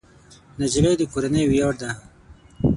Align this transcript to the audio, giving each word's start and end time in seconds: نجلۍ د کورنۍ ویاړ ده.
نجلۍ 0.59 0.93
د 0.97 1.01
کورنۍ 1.11 1.43
ویاړ 1.47 1.73
ده. 1.81 1.89